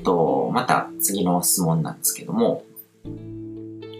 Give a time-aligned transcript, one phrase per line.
[0.00, 2.64] っ、と、また次の質問なんですけども、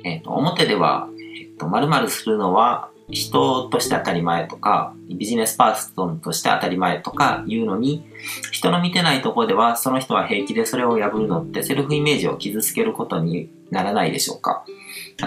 [0.04, 1.08] えっ、と、表では、
[1.40, 8.04] えっ、と、〇〇するのは人として当たり前とか、ビジネスパーソンとして当たり前とか言うのに、
[8.52, 14.64] 人の見てないとこではその人は平気でそれを破るのってセルフイメージを傷つけることにならないでしょうか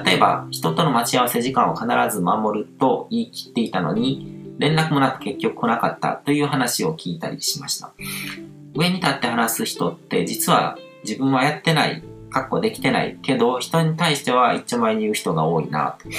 [0.03, 7.93] 例えば、人との待ち合わせ時間を必ず守ると言い切っていたのに、連絡もなく結局来なかったという話を聞いたりしました。
[8.73, 16.09] 上に立って話す人って実は自分はやってない、確保できてないけど、人に対しては一丁前に言う人が多いなと。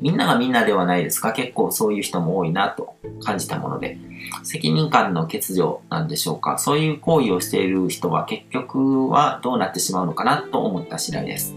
[0.00, 1.32] みんながみんなではないですか？
[1.32, 3.98] 結構そういう人も多いなと感じたもので、
[4.44, 6.56] 責任感の欠如なんでしょうか？
[6.56, 11.54] そういう行為をしている人は結局はどうなってしまうのかなと思った次第です。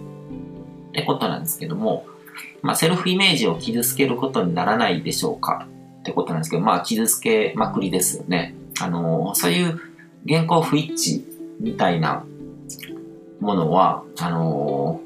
[0.90, 2.06] ってことなんですけども、
[2.64, 5.68] まあ、セルフイメージを傷つけることにならないでしょうか？
[6.00, 8.56] ってことなんですけど、まあ、傷つけまくりですよね。
[8.82, 9.80] あの、そういう
[10.26, 11.24] 原稿不一致
[11.60, 12.26] みたいな
[13.40, 15.02] ものは、あの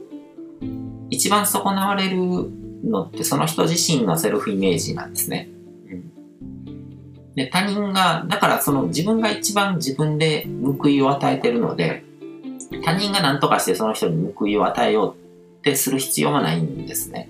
[1.09, 2.17] 一番損なわれる
[2.83, 5.49] のってその人自身のセルフイメージなんですね。
[5.89, 10.47] うん、で他人が、だからその自分が一番自分で
[10.80, 12.03] 報いを与えてるので、
[12.83, 15.16] 他人が何とかしてその人に報いを与えよう
[15.59, 17.29] ってする必要はないんですね。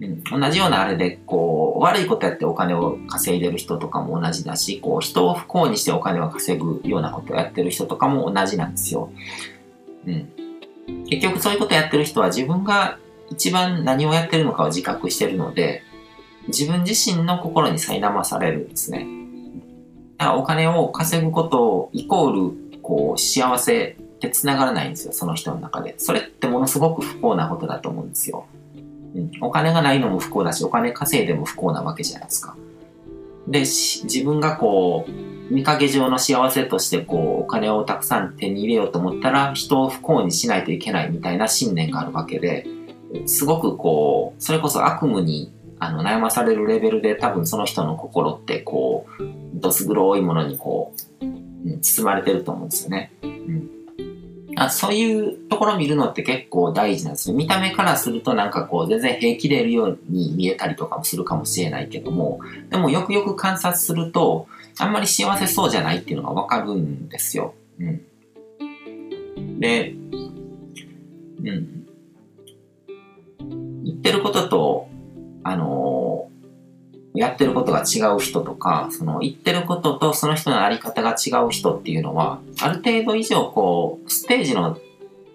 [0.00, 9.10] うん、同じようなあれで、こう、悪いことやってお金を稼いでる人とかも同じだし、こう、人を不幸にしてお金を稼ぐようなことをやってる人とかも同じなんですよ。
[10.06, 10.28] うん。
[11.08, 12.98] 結局そういうことやってる人は自分が
[13.30, 15.82] 一番何をやってるのかを自覚してるので、
[16.46, 19.06] 自分自身の心に苛まされるんですね。
[20.16, 25.94] だからお金を稼ぐことをイコール、こう、幸せって繋がらないんですよ、その人の中で。
[25.98, 28.46] それってものすごく不幸なことだと思うんですよ。
[29.40, 32.56] お金がないのも不幸だし、お金稼いでも不幸なわけじゃないですか。
[33.46, 42.66] で、自分がこう、見かけ上の幸せとしてこう、お金をたくさん手に入れようと思ったら、人を不幸にしないといけないみたいな信念があるわけで、
[43.26, 49.22] すごくこう、それこそ悪夢にあの悩まされるレベルで多分その人の心ってこう、
[49.54, 51.28] どす黒いものにこう、う
[51.76, 53.12] ん、包まれてると思うんですよね。
[54.60, 57.36] あそういうところ見るのって結構大事なんですよ。
[57.36, 64.46] 見た目からするとなんかこう全然平気でいるように見えたりとかもするかもしれないけども、でもよくよく観察すると、
[64.78, 67.54] あんまり幸せそうじゃないっていうのがわかるんですよ。
[67.78, 69.60] うん。
[69.60, 71.86] で、うん。
[73.84, 74.88] 言ってることと、
[75.44, 76.07] あの
[77.18, 84.78] やってることが違う人とか、その言ってることとその人のあり方が違う人っていうのは、ある程度以上こう、ステージの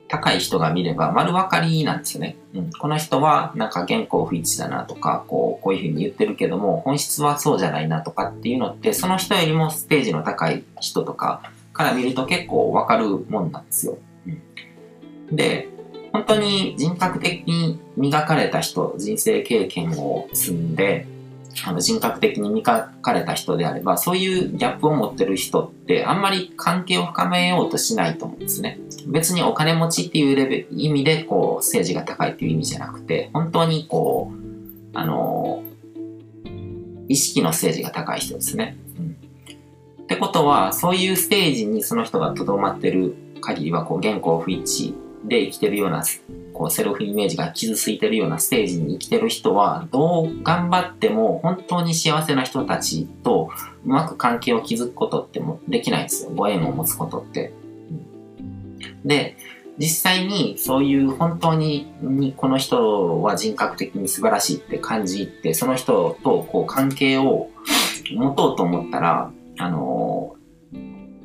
[0.07, 2.38] 高い人が見れば丸分かりなんですよね。
[2.53, 13.97] うん、この人はなんか原稿不一致だなとか、こう、こういうふうに言ってるけども、本質はそうじゃないなとかっていうのって、その人よりもステージの高い人とかから見ると結構分かるもんなんですよ。
[14.27, 15.67] うん、で、
[16.13, 21.07] 本当に人格的に磨かれた人、人生経験を積んで、
[21.66, 28.80] あの人格的に磨かれた人であれば、そういうギャップを持ってる人ってあんまり関係を深めようとしないと思うんですね。
[29.08, 35.63] 別にお金持ちっていうレベ、意味でこう、政治が高いっていう意味じゃなくて、本当にこう、あの、
[37.08, 38.78] 意識のステージが高い人ですね。
[40.03, 46.03] ってことは、そういうステージにその人が留まってる限りは、こう、原稿不一致で生きてるような
[46.53, 53.50] こうセルフイメージが傷ついてるようなステージに生きてる人はどう頑張っても本当に幸せな人たちと
[53.85, 57.53] うまく関係を築くことってもできないんですよご縁を持つことって。
[59.06, 59.38] で
[59.78, 67.50] 実際にそういう本当ににこの人は人格的に素晴らしいって感じてその人とこう関係を
[68.13, 70.35] 持とうと思ったらあの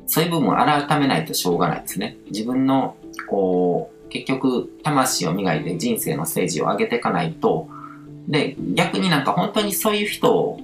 [0.09, 2.17] そういう部分を改めないとしょうがないですね。
[2.31, 2.95] 自分の
[3.29, 7.67] こう結局、魂を磨いて人生のステージを上げていかないと、
[8.27, 10.59] で、逆になんか本当にそういう人を、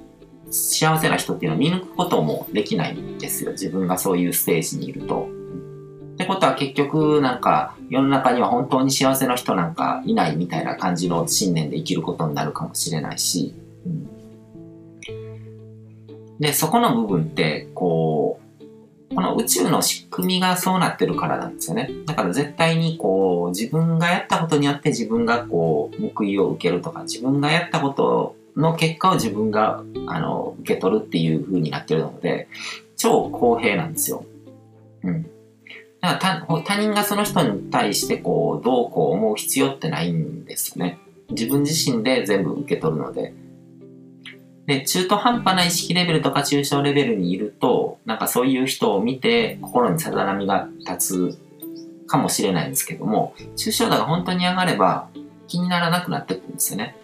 [0.51, 3.51] 幸せな人っていうのを見抜くこともできないんですよ。
[3.51, 5.27] 自分がそういうステージにいると。
[6.13, 13.55] ってことは結局なんか世の中には本当に幸せな人なんかいないみたいな感じの信念で生きることになるかもしれないし、
[13.85, 14.07] うん、
[16.39, 18.44] で、そこの部分ってこう、
[19.15, 21.89] この宇宙の仕組みがそうなってるからなんですよね。
[22.05, 32.49] だから絶対にこう、自分がやったことによって自分がこう、報いを受けるとか、自分がやったことの結果を自分が、あの、受け取るっていう風になってるので、
[32.97, 34.25] 超公平なんですよ。
[35.03, 35.23] うん。
[36.01, 40.99] だから他他人がその人に対してこう、どうこう思う必要ってないんですよね。
[41.29, 43.33] 自分自身で全部受け取るので。
[44.65, 55.07] で、中途半端な意識レベルとか抽象レベルにいると、なんかそういう人を見て心にさざ波が立つかもしれないんですけども、抽象度が本当に上がれば
[55.47, 56.95] 気にならなくなってくるんですよね。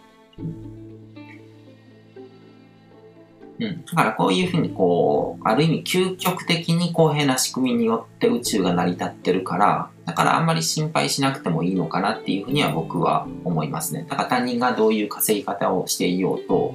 [3.59, 3.85] うん。
[3.85, 14.05] だからこういうふうにこう、ある意味究極的に公平な仕組みによって宇宙が成り立ってるから、だからあんまり心配しなくてもいいのかなっていうふうには僕は思いますね。
[14.09, 16.73] だから他人がどういう稼ぎ方をしていようと、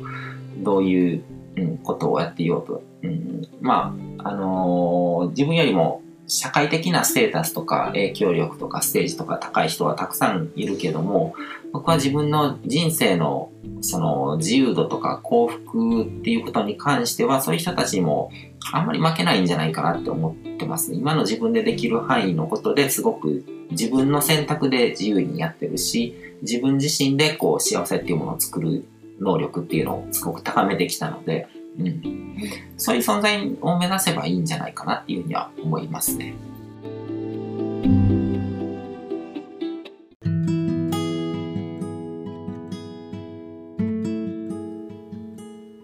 [0.59, 1.25] どういう、
[1.57, 11.35] うん、ことをやっていようと、うん、まあ、あのー、自分よりも社会的なステータスとか影響力とかステージとか高い人はたくさんいるけども、
[11.73, 13.51] 僕は自分の人生の
[13.81, 18.33] その自由度とか幸福っていうことに関しては、そういう人たちにも
[18.73, 20.93] あんまり負けないんじゃないかなって思ってます。
[20.93, 28.85] 今の自分でできる範囲のことですごく自分の選択で自由にやってるし、自分自身でこう幸せっていうものを作る
[29.21, 31.49] 能力っていうのをすごく高めてきたので、
[31.79, 32.37] うん、
[32.77, 36.35] そういう存在を目指せばいいんじゃないかなっていうふうには思いますね。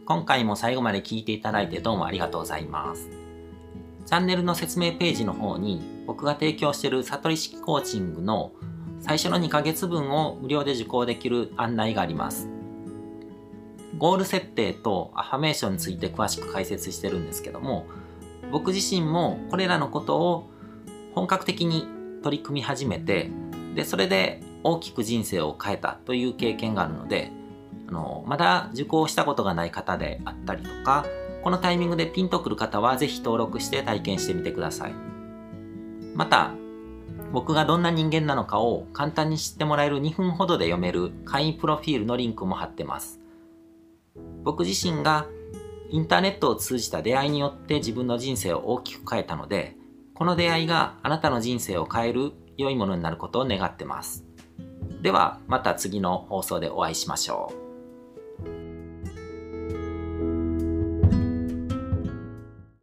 [0.05, 3.09] 今回も最後まで聞いていただいてどうもありがとうございます。
[4.05, 8.53] チャンネルの説明ページの方に僕が提供している悟り式コーチングの
[9.01, 12.49] 最初の2ヶ月分を無料で受講できる案内があります。
[14.03, 17.87] ゴール設定とアファメーションについて詳しく解説してるんですけども、
[18.51, 20.51] 僕自身もこれらのことを
[21.15, 21.87] 本格的に
[22.21, 23.31] 取り組み始めて、
[23.77, 27.31] で、それで大きく人生を変えたという経験があるので、
[27.89, 31.07] あの、まだ受講したことがない方であったりとか、
[31.45, 34.95] このタイミングでピンとくる方はぜひ登録して体験してみてください。
[36.17, 36.51] また、
[37.33, 43.22] 僕がどんな人間なのかを簡単に知ってもらえる2分ほどで読める会員プロフィールのリンクも貼ってます。
[44.43, 45.27] 僕自身が
[45.91, 49.77] インターネットを通じた出会いによって自分の人生を大きく変えたので、
[50.15, 54.25] この出会いがあなたの人生を変える良いものになることを願ってます。
[55.03, 57.62] ではまた次の放送でお会いしましょう。